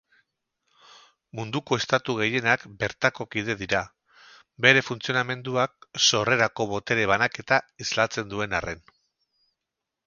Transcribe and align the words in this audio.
Munduko 1.39 1.77
estatu 1.81 2.15
gehienak 2.21 2.63
bertako 2.83 3.27
kide 3.35 3.57
dira, 3.61 3.83
bere 4.67 4.83
funtzionamenduak 4.89 5.89
sorrerako 6.09 6.69
botere 6.75 7.09
banaketa 7.15 7.63
islatzen 7.89 8.35
duen 8.35 8.59
arren. 8.63 8.87